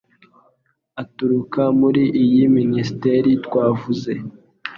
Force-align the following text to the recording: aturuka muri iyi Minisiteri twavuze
aturuka 1.01 1.61
muri 1.79 2.03
iyi 2.23 2.43
Minisiteri 2.57 3.29
twavuze 3.45 4.11